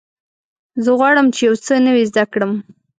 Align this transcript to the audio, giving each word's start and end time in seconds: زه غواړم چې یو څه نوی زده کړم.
زه 0.83 0.89
غواړم 0.99 1.27
چې 1.35 1.41
یو 1.47 1.55
څه 1.65 1.73
نوی 1.87 2.03
زده 2.11 2.23
کړم. 2.31 2.51